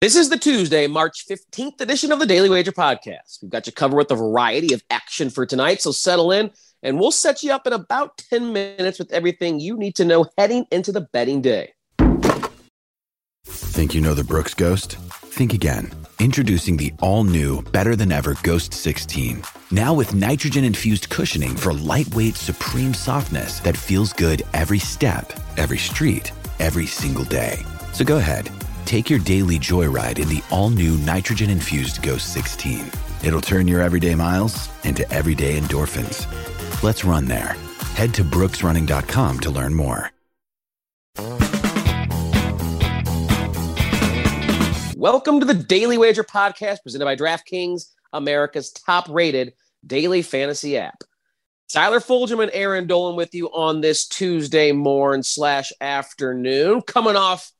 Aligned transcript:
This 0.00 0.14
is 0.14 0.28
the 0.28 0.38
Tuesday, 0.38 0.86
March 0.86 1.26
15th 1.26 1.80
edition 1.80 2.12
of 2.12 2.20
the 2.20 2.26
Daily 2.26 2.48
Wager 2.48 2.70
Podcast. 2.70 3.42
We've 3.42 3.50
got 3.50 3.66
you 3.66 3.72
covered 3.72 3.96
with 3.96 4.12
a 4.12 4.14
variety 4.14 4.72
of 4.72 4.80
action 4.90 5.28
for 5.28 5.44
tonight, 5.44 5.82
so 5.82 5.90
settle 5.90 6.30
in 6.30 6.52
and 6.84 7.00
we'll 7.00 7.10
set 7.10 7.42
you 7.42 7.50
up 7.50 7.66
in 7.66 7.72
about 7.72 8.16
10 8.16 8.52
minutes 8.52 9.00
with 9.00 9.12
everything 9.12 9.58
you 9.58 9.76
need 9.76 9.96
to 9.96 10.04
know 10.04 10.26
heading 10.38 10.66
into 10.70 10.92
the 10.92 11.00
betting 11.00 11.42
day. 11.42 11.72
Think 13.44 13.92
you 13.92 14.00
know 14.00 14.14
the 14.14 14.22
Brooks 14.22 14.54
Ghost? 14.54 14.92
Think 15.32 15.52
again. 15.52 15.90
Introducing 16.20 16.76
the 16.76 16.92
all 17.00 17.24
new, 17.24 17.62
better 17.62 17.96
than 17.96 18.12
ever 18.12 18.36
Ghost 18.44 18.72
16. 18.72 19.42
Now 19.72 19.94
with 19.94 20.14
nitrogen 20.14 20.62
infused 20.62 21.10
cushioning 21.10 21.56
for 21.56 21.74
lightweight, 21.74 22.36
supreme 22.36 22.94
softness 22.94 23.58
that 23.60 23.76
feels 23.76 24.12
good 24.12 24.44
every 24.54 24.78
step, 24.78 25.32
every 25.56 25.78
street, 25.78 26.30
every 26.60 26.86
single 26.86 27.24
day. 27.24 27.58
So 27.92 28.04
go 28.04 28.18
ahead 28.18 28.48
Take 28.88 29.10
your 29.10 29.18
daily 29.18 29.58
joyride 29.58 30.18
in 30.18 30.30
the 30.30 30.42
all 30.50 30.70
new 30.70 30.96
nitrogen 30.96 31.50
infused 31.50 32.00
Ghost 32.00 32.32
16. 32.32 32.90
It'll 33.22 33.42
turn 33.42 33.68
your 33.68 33.82
everyday 33.82 34.14
miles 34.14 34.70
into 34.82 35.06
everyday 35.12 35.60
endorphins. 35.60 36.24
Let's 36.82 37.04
run 37.04 37.26
there. 37.26 37.54
Head 37.96 38.14
to 38.14 38.24
brooksrunning.com 38.24 39.40
to 39.40 39.50
learn 39.50 39.74
more. 39.74 40.10
Welcome 44.96 45.40
to 45.40 45.44
the 45.44 45.62
Daily 45.68 45.98
Wager 45.98 46.24
Podcast 46.24 46.78
presented 46.82 47.04
by 47.04 47.14
DraftKings, 47.14 47.92
America's 48.14 48.72
top 48.72 49.06
rated 49.10 49.52
daily 49.86 50.22
fantasy 50.22 50.78
app. 50.78 51.04
Tyler 51.70 52.00
Fulghum 52.00 52.42
and 52.42 52.50
Erin 52.54 52.86
Dolan 52.86 53.16
with 53.16 53.34
you 53.34 53.48
on 53.48 53.82
this 53.82 54.08
Tuesday 54.08 54.72
morning 54.72 55.22
slash 55.22 55.74
afternoon, 55.78 56.80
coming 56.80 57.16
off 57.16 57.52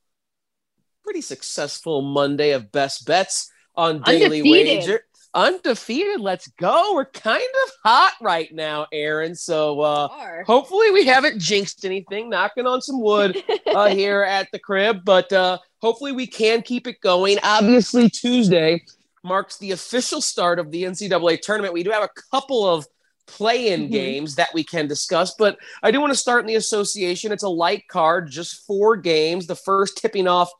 pretty 1.09 1.21
successful 1.21 2.03
Monday 2.03 2.51
of 2.51 2.71
best 2.71 3.03
bets 3.07 3.51
on 3.75 3.99
Daily 4.03 4.41
Undefeated. 4.41 4.79
Wager. 4.81 5.01
Undefeated. 5.33 6.21
Let's 6.21 6.49
go. 6.49 6.93
We're 6.93 7.05
kind 7.05 7.41
of 7.65 7.71
hot 7.83 8.13
right 8.21 8.53
now, 8.53 8.85
Erin. 8.93 9.33
So 9.33 9.81
uh, 9.81 10.07
hopefully 10.45 10.91
we 10.91 11.07
haven't 11.07 11.39
jinxed 11.39 11.83
anything, 11.83 12.29
knocking 12.29 12.67
on 12.67 12.83
some 12.83 13.01
wood 13.01 13.43
uh, 13.65 13.87
here 13.89 14.21
at 14.21 14.49
the 14.51 14.59
crib. 14.59 15.03
But 15.03 15.33
uh, 15.33 15.57
hopefully 15.81 16.11
we 16.11 16.27
can 16.27 16.61
keep 16.61 16.85
it 16.85 17.01
going. 17.01 17.39
Obviously, 17.41 18.07
Tuesday 18.07 18.83
marks 19.23 19.57
the 19.57 19.71
official 19.71 20.21
start 20.21 20.59
of 20.59 20.69
the 20.69 20.83
NCAA 20.83 21.41
tournament. 21.41 21.73
We 21.73 21.81
do 21.81 21.89
have 21.89 22.03
a 22.03 22.21
couple 22.31 22.69
of 22.69 22.85
play-in 23.29 23.83
mm-hmm. 23.83 23.91
games 23.91 24.35
that 24.35 24.49
we 24.53 24.63
can 24.63 24.87
discuss. 24.87 25.35
But 25.35 25.57
I 25.81 25.91
do 25.91 26.01
want 26.01 26.11
to 26.11 26.19
start 26.19 26.41
in 26.41 26.47
the 26.47 26.55
association. 26.55 27.31
It's 27.31 27.43
a 27.43 27.49
light 27.49 27.87
card, 27.87 28.29
just 28.29 28.65
four 28.65 28.95
games. 28.95 29.47
The 29.47 29.55
first 29.55 29.97
tipping 29.97 30.27
off 30.27 30.51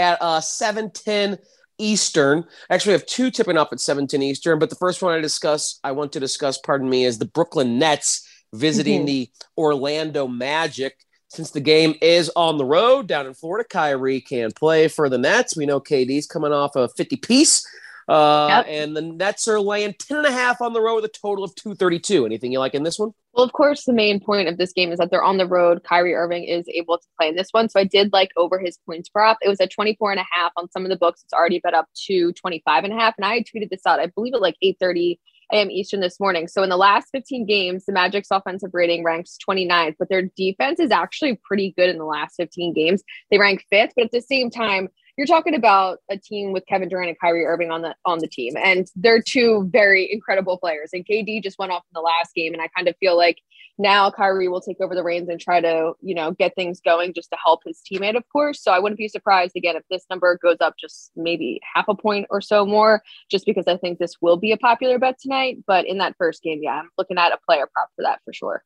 at 0.00 0.18
uh, 0.20 0.40
710 0.40 1.38
Eastern. 1.78 2.44
Actually, 2.68 2.90
we 2.90 2.98
have 2.98 3.06
two 3.06 3.30
tipping 3.30 3.56
up 3.56 3.68
at 3.72 3.80
710 3.80 4.22
Eastern, 4.22 4.58
but 4.58 4.70
the 4.70 4.76
first 4.76 5.02
one 5.02 5.14
I 5.14 5.20
discuss, 5.20 5.78
I 5.84 5.92
want 5.92 6.12
to 6.12 6.20
discuss, 6.20 6.58
pardon 6.58 6.88
me, 6.88 7.04
is 7.04 7.18
the 7.18 7.26
Brooklyn 7.26 7.78
Nets 7.78 8.26
visiting 8.52 9.00
mm-hmm. 9.00 9.06
the 9.06 9.30
Orlando 9.56 10.26
Magic. 10.26 10.96
Since 11.28 11.52
the 11.52 11.60
game 11.60 11.94
is 12.02 12.30
on 12.34 12.58
the 12.58 12.64
road 12.64 13.06
down 13.06 13.26
in 13.26 13.34
Florida, 13.34 13.66
Kyrie 13.68 14.20
can 14.20 14.50
play 14.50 14.88
for 14.88 15.08
the 15.08 15.18
Nets. 15.18 15.56
We 15.56 15.64
know 15.64 15.80
KD's 15.80 16.26
coming 16.26 16.52
off 16.52 16.74
a 16.74 16.88
50 16.88 17.16
piece. 17.16 17.64
Uh, 18.10 18.48
yep. 18.48 18.66
And 18.68 18.96
the 18.96 19.02
Nets 19.02 19.46
are 19.46 19.60
laying 19.60 19.94
10 19.94 20.16
and 20.16 20.26
a 20.26 20.32
half 20.32 20.60
on 20.60 20.72
the 20.72 20.80
road 20.80 20.96
with 20.96 21.04
a 21.04 21.08
total 21.08 21.44
of 21.44 21.54
232. 21.54 22.26
Anything 22.26 22.50
you 22.50 22.58
like 22.58 22.74
in 22.74 22.82
this 22.82 22.98
one? 22.98 23.12
Well, 23.32 23.44
of 23.44 23.52
course, 23.52 23.84
the 23.84 23.92
main 23.92 24.18
point 24.18 24.48
of 24.48 24.58
this 24.58 24.72
game 24.72 24.90
is 24.90 24.98
that 24.98 25.12
they're 25.12 25.22
on 25.22 25.36
the 25.36 25.46
road. 25.46 25.84
Kyrie 25.84 26.16
Irving 26.16 26.42
is 26.42 26.66
able 26.74 26.98
to 26.98 27.06
play 27.16 27.28
in 27.28 27.36
this 27.36 27.50
one. 27.52 27.68
So 27.68 27.78
I 27.78 27.84
did 27.84 28.12
like 28.12 28.30
over 28.36 28.58
his 28.58 28.80
points 28.84 29.08
prop. 29.08 29.38
It 29.42 29.48
was 29.48 29.60
at 29.60 29.70
24 29.70 30.10
and 30.10 30.20
a 30.20 30.26
half 30.32 30.50
on 30.56 30.68
some 30.72 30.84
of 30.84 30.88
the 30.88 30.96
books. 30.96 31.22
It's 31.22 31.32
already 31.32 31.60
bet 31.60 31.72
up 31.72 31.86
to 32.08 32.32
25 32.32 32.82
and 32.82 32.92
a 32.92 32.96
half. 32.96 33.14
And 33.16 33.24
I 33.24 33.44
tweeted 33.44 33.70
this 33.70 33.86
out, 33.86 34.00
I 34.00 34.06
believe 34.06 34.34
at 34.34 34.40
like 34.40 34.56
8.30 34.60 35.18
a.m. 35.52 35.70
Eastern 35.70 36.00
this 36.00 36.18
morning. 36.18 36.48
So 36.48 36.64
in 36.64 36.68
the 36.68 36.76
last 36.76 37.10
15 37.12 37.46
games, 37.46 37.84
the 37.84 37.92
Magic's 37.92 38.28
offensive 38.32 38.70
rating 38.72 39.04
ranks 39.04 39.38
29th, 39.48 39.94
but 40.00 40.08
their 40.08 40.22
defense 40.36 40.80
is 40.80 40.90
actually 40.90 41.40
pretty 41.44 41.72
good 41.76 41.90
in 41.90 41.98
the 41.98 42.04
last 42.04 42.34
15 42.36 42.72
games. 42.72 43.04
They 43.30 43.38
rank 43.38 43.64
fifth, 43.70 43.92
but 43.94 44.06
at 44.06 44.10
the 44.10 44.20
same 44.20 44.50
time, 44.50 44.88
you're 45.20 45.26
talking 45.26 45.54
about 45.54 45.98
a 46.10 46.16
team 46.16 46.50
with 46.50 46.64
Kevin 46.64 46.88
Durant 46.88 47.10
and 47.10 47.20
Kyrie 47.20 47.44
Irving 47.44 47.70
on 47.70 47.82
the 47.82 47.94
on 48.06 48.20
the 48.20 48.26
team, 48.26 48.54
and 48.56 48.90
they're 48.96 49.20
two 49.20 49.68
very 49.70 50.10
incredible 50.10 50.56
players. 50.56 50.94
And 50.94 51.04
KD 51.04 51.42
just 51.42 51.58
went 51.58 51.72
off 51.72 51.82
in 51.82 51.92
the 51.92 52.00
last 52.00 52.34
game, 52.34 52.54
and 52.54 52.62
I 52.62 52.68
kind 52.68 52.88
of 52.88 52.96
feel 52.96 53.18
like 53.18 53.36
now 53.76 54.10
Kyrie 54.10 54.48
will 54.48 54.62
take 54.62 54.80
over 54.80 54.94
the 54.94 55.02
reins 55.02 55.28
and 55.28 55.38
try 55.38 55.60
to 55.60 55.92
you 56.00 56.14
know 56.14 56.30
get 56.30 56.54
things 56.54 56.80
going 56.80 57.12
just 57.12 57.28
to 57.32 57.36
help 57.44 57.60
his 57.66 57.82
teammate, 57.82 58.16
of 58.16 58.24
course. 58.32 58.62
So 58.62 58.72
I 58.72 58.78
wouldn't 58.78 58.96
be 58.96 59.08
surprised 59.08 59.52
again 59.56 59.76
if 59.76 59.82
this 59.90 60.06
number 60.08 60.38
goes 60.42 60.56
up 60.62 60.76
just 60.80 61.10
maybe 61.14 61.60
half 61.74 61.84
a 61.88 61.94
point 61.94 62.26
or 62.30 62.40
so 62.40 62.64
more, 62.64 63.02
just 63.30 63.44
because 63.44 63.68
I 63.68 63.76
think 63.76 63.98
this 63.98 64.14
will 64.22 64.38
be 64.38 64.52
a 64.52 64.56
popular 64.56 64.98
bet 64.98 65.18
tonight. 65.20 65.58
But 65.66 65.86
in 65.86 65.98
that 65.98 66.14
first 66.16 66.42
game, 66.42 66.60
yeah, 66.62 66.76
I'm 66.76 66.88
looking 66.96 67.18
at 67.18 67.30
a 67.30 67.38
player 67.44 67.68
prop 67.70 67.90
for 67.94 68.04
that 68.04 68.20
for 68.24 68.32
sure. 68.32 68.64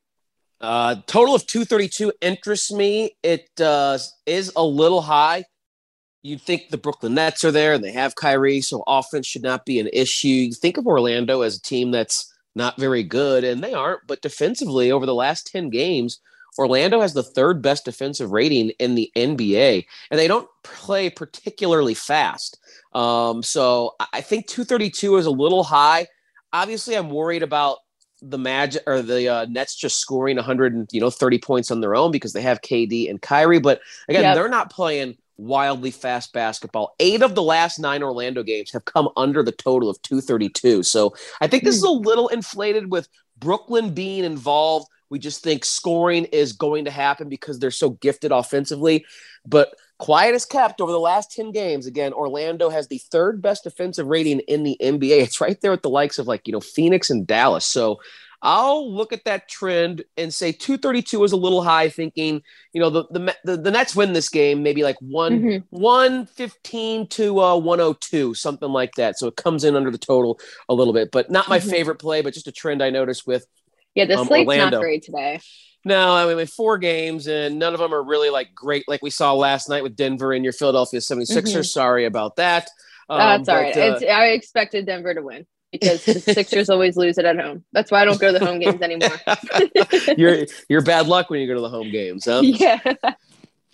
Uh, 0.61 0.95
total 1.09 1.35
of 1.35 1.49
232 1.49 2.13
interests 2.21 2.71
me. 2.71 3.17
It 3.25 3.49
uh, 3.61 3.99
is 4.25 4.53
a 4.55 4.63
little 4.63 5.03
high 5.03 5.47
you'd 6.25 6.41
think 6.41 6.71
the 6.71 6.79
Brooklyn 6.79 7.15
Nets 7.15 7.45
are 7.45 7.53
there 7.53 7.75
and 7.75 7.85
they 7.85 7.93
have 7.93 8.17
Kyrie, 8.17 8.63
so 8.63 8.83
offense 8.87 9.27
should 9.27 9.43
not 9.43 9.65
be 9.65 9.79
an 9.79 9.91
issue. 9.93 10.29
You 10.29 10.53
think 10.53 10.79
of 10.79 10.87
Orlando 10.87 11.43
as 11.43 11.57
a 11.57 11.63
team 11.63 11.93
that's 11.93 12.35
not 12.57 12.79
very 12.79 13.03
good, 13.03 13.45
and 13.45 13.63
they 13.63 13.75
aren't, 13.75 14.07
but 14.07 14.23
defensively, 14.23 14.91
over 14.91 15.07
the 15.07 15.15
last 15.15 15.47
10 15.47 15.69
games, 15.69 16.21
Orlando 16.59 17.01
has 17.01 17.13
the 17.13 17.23
third 17.23 17.61
best 17.61 17.85
defensive 17.85 18.33
rating 18.33 18.71
in 18.79 18.95
the 18.95 19.13
NBA, 19.15 19.85
and 20.11 20.19
they 20.19 20.29
don't 20.29 20.49
play 20.63 21.11
particularly 21.11 21.95
fast. 21.95 22.59
Um, 22.95 23.43
so 23.43 23.95
I 24.13 24.21
think 24.21 24.47
232 24.47 25.17
is 25.17 25.27
a 25.27 25.31
little 25.31 25.65
high. 25.65 26.07
Obviously, 26.53 26.95
I'm 26.95 27.11
worried 27.11 27.43
about 27.43 27.79
the 28.23 28.39
Magic 28.39 28.83
or 28.87 29.03
the 29.03 29.29
uh, 29.29 29.47
Nets 29.47 29.75
just 29.75 29.99
scoring 29.99 30.37
100 30.37 30.87
you 30.93 31.01
know 31.01 31.11
30 31.11 31.39
points 31.39 31.71
on 31.71 31.81
their 31.81 31.95
own 31.95 32.11
because 32.11 32.33
they 32.33 32.41
have 32.41 32.63
KD 32.63 33.11
and 33.11 33.21
Kyrie. 33.21 33.59
But 33.59 33.81
again, 34.09 34.23
yep. 34.23 34.37
they're 34.37 34.49
not 34.49 34.71
playing 34.71 35.19
wildly 35.37 35.91
fast 35.91 36.33
basketball. 36.33 36.95
Eight 37.01 37.23
of 37.23 37.35
the 37.35 37.43
last 37.43 37.79
nine 37.79 38.03
Orlando 38.03 38.43
games 38.43 38.73
have 38.73 38.85
come 38.85 39.09
under 39.17 39.43
the 39.43 39.53
total 39.53 39.91
of 39.91 40.01
232. 40.03 40.83
So 40.83 41.15
I 41.41 41.47
think 41.47 41.65
this 41.65 41.77
is 41.77 41.85
a 41.85 41.89
hmm. 41.89 42.05
little 42.05 42.29
inflated 42.29 42.91
with 42.91 43.09
Brooklyn 43.39 43.95
being 43.95 44.25
involved. 44.25 44.89
We 45.11 45.19
just 45.19 45.43
think 45.43 45.65
scoring 45.65 46.25
is 46.27 46.53
going 46.53 46.87
to 46.87 46.91
happen 46.91 47.29
because 47.29 47.59
they're 47.59 47.71
so 47.71 47.91
gifted 47.91 48.33
offensively. 48.33 49.05
But 49.47 49.75
quiet 49.99 50.35
as 50.35 50.45
kept 50.45 50.81
over 50.81 50.93
the 50.93 50.99
last 50.99 51.31
10 51.33 51.53
games. 51.53 51.87
Again, 51.87 52.13
Orlando 52.13 52.69
has 52.69 52.89
the 52.89 52.99
third 52.99 53.41
best 53.41 53.65
defensive 53.65 54.07
rating 54.07 54.41
in 54.41 54.63
the 54.63 54.77
NBA. 54.83 55.23
It's 55.23 55.41
right 55.41 55.61
there 55.61 55.71
with 55.71 55.83
the 55.83 55.91
likes 55.91 56.19
of 56.19 56.27
like, 56.27 56.47
you 56.47 56.53
know, 56.53 56.61
Phoenix 56.61 57.11
and 57.11 57.27
Dallas. 57.27 57.67
So 57.67 58.01
I'll 58.47 58.93
look 58.93 59.15
at 59.15 59.25
that 59.25 59.49
trend 59.49 60.05
and 60.19 60.33
say 60.33 60.53
232 60.53 61.25
is 61.25 61.33
a 61.33 61.37
little 61.37 61.63
high, 61.63 61.89
thinking, 61.89 62.43
you 62.75 62.81
know, 62.81 62.91
the 62.91 63.05
the, 63.11 63.37
the, 63.43 63.57
the 63.57 63.71
Nets 63.71 63.97
win 63.97 64.13
this 64.13 64.29
game, 64.29 64.63
maybe 64.63 64.83
like 64.83 64.97
one 65.01 65.41
mm-hmm. 65.41 65.65
115 65.71 67.07
to 67.09 67.41
uh, 67.41 67.57
102, 67.57 68.35
something 68.35 68.69
like 68.69 68.93
that. 68.97 69.19
So 69.19 69.29
it 69.29 69.37
comes 69.37 69.65
in 69.65 69.75
under 69.75 69.91
the 69.91 69.97
total 69.97 70.39
a 70.69 70.75
little 70.75 70.93
bit, 70.93 71.11
but 71.11 71.31
not 71.31 71.49
my 71.49 71.59
mm-hmm. 71.59 71.71
favorite 71.71 71.99
play, 71.99 72.21
but 72.21 72.35
just 72.35 72.47
a 72.47 72.53
trend 72.53 72.83
I 72.83 72.91
noticed 72.91 73.27
with 73.27 73.47
yeah, 73.95 74.05
the 74.05 74.19
um, 74.19 74.27
slate's 74.27 74.47
Orlando. 74.47 74.77
not 74.77 74.83
great 74.83 75.03
today. 75.03 75.41
No, 75.87 76.15
I 76.15 76.35
mean 76.35 76.47
four 76.47 76.77
games 76.77 77.27
and 77.27 77.59
none 77.59 77.73
of 77.73 77.81
them 77.81 77.95
are 77.95 78.03
really 78.03 78.29
like 78.29 78.55
great, 78.55 78.85
like 78.89 79.01
we 79.03 79.11
saw 79.11 79.33
last 79.33 79.71
night 79.71 79.83
with 79.83 79.97
Denver 79.97 80.35
and 80.35 80.45
your 80.45 80.53
Philadelphia 80.53 81.01
76ers. 81.01 81.29
Mm-hmm. 81.31 81.63
Sorry 81.63 82.05
about 82.05 82.37
that. 82.37 82.69
Um, 83.09 83.19
That's 83.19 83.49
all 83.49 83.57
right. 83.57 83.77
Uh, 83.77 84.07
I 84.07 84.27
expected 84.29 84.85
Denver 84.85 85.15
to 85.15 85.23
win 85.23 85.47
because 85.81 86.05
the 86.05 86.21
Sixers 86.21 86.71
always 86.71 86.97
lose 86.97 87.19
it 87.19 87.25
at 87.25 87.39
home. 87.39 87.65
That's 87.73 87.91
why 87.91 88.03
I 88.03 88.05
don't 88.05 88.21
go 88.21 88.33
to 88.33 88.39
the 88.39 88.45
home 88.45 88.61
games 88.61 88.81
anymore. 88.81 89.11
you're 90.17 90.47
you're 90.69 90.83
bad 90.83 91.07
luck 91.09 91.31
when 91.31 91.41
you 91.41 91.47
go 91.47 91.55
to 91.55 91.61
the 91.61 91.69
home 91.69 91.91
games, 91.91 92.27
huh? 92.27 92.43
Yeah. 92.45 92.79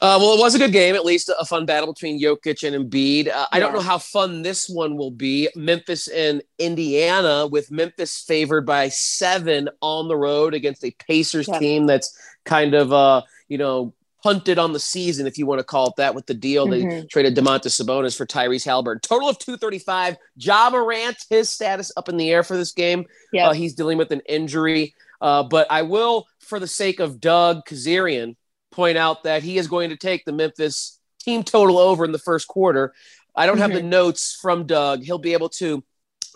Uh, 0.02 0.16
well, 0.18 0.34
it 0.34 0.40
was 0.40 0.54
a 0.54 0.58
good 0.58 0.72
game, 0.72 0.94
at 0.94 1.04
least 1.04 1.30
a 1.38 1.44
fun 1.44 1.66
battle 1.66 1.92
between 1.92 2.18
Jokic 2.18 2.66
and 2.66 2.90
Embiid. 2.90 3.26
Uh, 3.28 3.32
yeah. 3.32 3.46
I 3.52 3.60
don't 3.60 3.74
know 3.74 3.80
how 3.80 3.98
fun 3.98 4.40
this 4.40 4.66
one 4.66 4.96
will 4.96 5.10
be. 5.10 5.50
Memphis 5.54 6.08
and 6.08 6.42
Indiana, 6.58 7.46
with 7.46 7.70
Memphis 7.70 8.18
favored 8.22 8.64
by 8.64 8.88
seven 8.88 9.68
on 9.82 10.08
the 10.08 10.16
road 10.16 10.54
against 10.54 10.82
a 10.86 10.90
Pacers 10.92 11.48
yeah. 11.48 11.58
team 11.58 11.86
that's 11.86 12.18
kind 12.46 12.72
of, 12.72 12.94
uh, 12.94 13.20
you 13.48 13.58
know, 13.58 13.92
punted 14.22 14.58
on 14.58 14.72
the 14.72 14.80
season, 14.80 15.26
if 15.26 15.38
you 15.38 15.46
want 15.46 15.58
to 15.60 15.64
call 15.64 15.88
it 15.88 15.96
that, 15.96 16.14
with 16.14 16.26
the 16.26 16.34
deal. 16.34 16.66
Mm-hmm. 16.66 16.88
They 16.88 17.06
traded 17.06 17.36
Domantas 17.36 17.80
Sabonis 17.80 18.16
for 18.16 18.26
Tyrese 18.26 18.66
Haliburton. 18.66 19.02
Total 19.02 19.28
of 19.28 19.38
235. 19.38 20.16
Ja 20.36 20.70
Morant, 20.70 21.16
his 21.28 21.50
status 21.50 21.92
up 21.96 22.08
in 22.08 22.16
the 22.16 22.30
air 22.30 22.42
for 22.42 22.56
this 22.56 22.72
game. 22.72 23.06
Yeah. 23.32 23.48
Uh, 23.48 23.52
he's 23.52 23.74
dealing 23.74 23.98
with 23.98 24.10
an 24.10 24.22
injury. 24.28 24.94
Uh, 25.20 25.42
but 25.42 25.66
I 25.70 25.82
will, 25.82 26.26
for 26.40 26.58
the 26.58 26.66
sake 26.66 27.00
of 27.00 27.20
Doug 27.20 27.66
Kezirian, 27.66 28.36
point 28.70 28.96
out 28.96 29.24
that 29.24 29.42
he 29.42 29.58
is 29.58 29.68
going 29.68 29.90
to 29.90 29.96
take 29.96 30.24
the 30.24 30.32
Memphis 30.32 30.98
team 31.20 31.42
total 31.42 31.78
over 31.78 32.04
in 32.04 32.12
the 32.12 32.18
first 32.18 32.48
quarter. 32.48 32.94
I 33.34 33.46
don't 33.46 33.56
mm-hmm. 33.56 33.62
have 33.62 33.72
the 33.72 33.80
mm-hmm. 33.80 33.90
notes 33.90 34.38
from 34.40 34.66
Doug. 34.66 35.02
He'll 35.02 35.18
be 35.18 35.34
able 35.34 35.50
to 35.50 35.84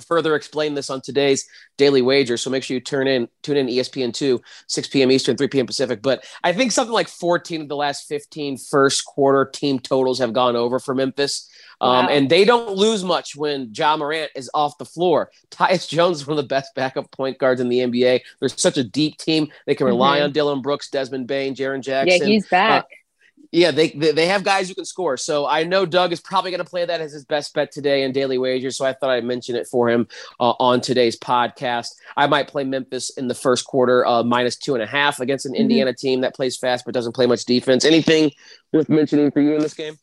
further 0.02 0.35
explain 0.35 0.75
this 0.75 0.91
on 0.91 1.00
today's 1.00 1.46
daily 1.76 2.02
wager. 2.02 2.37
So 2.37 2.50
make 2.50 2.62
sure 2.62 2.75
you 2.75 2.81
turn 2.81 3.06
in, 3.06 3.29
tune 3.43 3.56
in 3.56 3.67
ESPN 3.67 4.12
2, 4.12 4.41
6 4.67 4.88
p.m. 4.88 5.11
Eastern, 5.11 5.37
3 5.37 5.49
p.m. 5.49 5.67
Pacific. 5.67 6.02
But 6.02 6.25
I 6.43 6.52
think 6.52 6.73
something 6.73 6.93
like 6.93 7.08
14 7.08 7.62
of 7.62 7.69
the 7.69 7.76
last 7.76 8.08
15 8.08 8.58
first 8.58 9.05
quarter 9.05 9.50
team 9.50 9.79
totals 9.79 10.19
have 10.19 10.32
gone 10.32 10.56
over 10.56 10.79
for 10.79 10.94
Memphis. 10.94 11.50
Um, 11.81 12.06
wow. 12.06 12.11
And 12.11 12.31
they 12.31 12.44
don't 12.44 12.76
lose 12.76 13.05
much 13.05 13.37
when 13.37 13.70
Ja 13.75 13.96
Morant 13.96 14.31
is 14.35 14.50
off 14.55 14.79
the 14.79 14.85
floor. 14.85 15.31
Tyus 15.50 15.88
Jones 15.88 16.19
is 16.19 16.26
one 16.26 16.38
of 16.38 16.44
the 16.44 16.49
best 16.49 16.75
backup 16.75 17.11
point 17.11 17.38
guards 17.38 17.61
in 17.61 17.69
the 17.69 17.81
NBA. 17.81 18.20
They're 18.41 18.49
such 18.49 18.76
a 18.76 18.85
deep 18.85 19.19
team. 19.19 19.49
They 19.67 19.75
can 19.75 19.87
rely 19.87 20.19
mm-hmm. 20.19 20.25
on 20.25 20.32
Dillon 20.32 20.62
Brooks, 20.62 20.91
Desmond 20.91 21.26
Bane, 21.26 21.55
Jaren 21.55 21.82
Jackson. 21.82 22.20
Yeah, 22.20 22.26
he's 22.26 22.49
back. 22.49 22.85
Uh, 22.85 22.87
yeah, 23.55 23.71
they, 23.71 23.91
they, 23.91 24.27
have 24.27 24.43
guys 24.43 24.69
who 24.69 24.75
can 24.75 24.85
score. 24.85 25.17
So 25.17 25.47
I 25.47 25.62
know 25.62 25.87
Doug 25.87 26.12
is 26.12 26.21
probably 26.21 26.51
going 26.51 26.62
to 26.62 26.69
play 26.69 26.85
that 26.85 27.01
as 27.01 27.12
his 27.12 27.25
best 27.25 27.55
bet 27.55 27.71
today 27.71 28.03
in 28.03 28.11
daily 28.11 28.37
wagers. 28.37 28.77
So 28.77 28.85
I 28.85 28.93
thought 28.93 29.11
I'd 29.11 29.25
mention 29.25 29.55
it 29.55 29.69
for 29.69 29.89
him 29.89 30.09
uh, 30.41 30.55
on 30.59 30.81
today's 30.81 31.17
podcast. 31.17 31.91
I 32.17 32.27
might 32.27 32.49
play 32.49 32.65
Memphis 32.65 33.11
in 33.11 33.29
the 33.29 33.35
first 33.35 33.65
quarter, 33.65 34.05
uh, 34.06 34.25
minus 34.25 34.56
two 34.56 34.75
and 34.75 34.83
a 34.83 34.87
half 34.87 35.21
against 35.21 35.47
an 35.47 35.53
mm-hmm. 35.53 35.62
Indiana 35.62 35.93
team 35.95 36.23
that 36.23 36.35
plays 36.35 36.56
fast 36.56 36.85
but 36.85 36.95
doesn't 36.95 37.15
play 37.15 37.27
much 37.27 37.45
defense. 37.45 37.85
Anything 37.85 38.33
worth 38.73 38.89
mentioning 38.89 39.31
for 39.31 39.41
you 39.41 39.55
in 39.55 39.61
this 39.61 39.75
game? 39.75 39.97